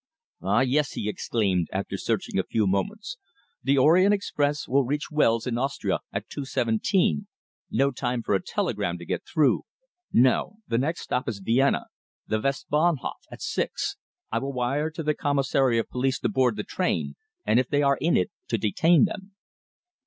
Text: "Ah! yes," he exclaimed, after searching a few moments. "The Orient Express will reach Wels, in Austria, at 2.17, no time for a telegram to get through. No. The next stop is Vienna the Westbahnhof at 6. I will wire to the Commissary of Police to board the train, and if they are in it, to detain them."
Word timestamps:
"Ah! 0.41 0.61
yes," 0.61 0.93
he 0.93 1.07
exclaimed, 1.07 1.67
after 1.71 1.95
searching 1.95 2.39
a 2.39 2.43
few 2.43 2.65
moments. 2.65 3.19
"The 3.61 3.77
Orient 3.77 4.15
Express 4.15 4.67
will 4.67 4.83
reach 4.83 5.11
Wels, 5.11 5.45
in 5.45 5.59
Austria, 5.59 5.99
at 6.11 6.27
2.17, 6.27 7.27
no 7.69 7.91
time 7.91 8.23
for 8.23 8.33
a 8.33 8.41
telegram 8.41 8.97
to 8.97 9.05
get 9.05 9.21
through. 9.31 9.61
No. 10.11 10.55
The 10.67 10.79
next 10.79 11.01
stop 11.01 11.29
is 11.29 11.37
Vienna 11.37 11.85
the 12.25 12.39
Westbahnhof 12.39 13.21
at 13.29 13.43
6. 13.43 13.97
I 14.31 14.39
will 14.39 14.53
wire 14.53 14.89
to 14.89 15.03
the 15.03 15.13
Commissary 15.13 15.77
of 15.77 15.87
Police 15.87 16.17
to 16.21 16.29
board 16.29 16.55
the 16.55 16.63
train, 16.63 17.13
and 17.45 17.59
if 17.59 17.67
they 17.69 17.83
are 17.83 17.99
in 18.01 18.17
it, 18.17 18.31
to 18.47 18.57
detain 18.57 19.05
them." 19.05 19.35